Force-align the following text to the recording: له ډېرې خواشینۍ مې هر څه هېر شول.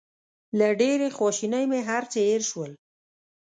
له 0.57 0.67
ډېرې 0.81 1.07
خواشینۍ 1.17 1.65
مې 1.71 1.79
هر 1.89 2.03
څه 2.11 2.19
هېر 2.27 2.41
شول. 2.51 2.71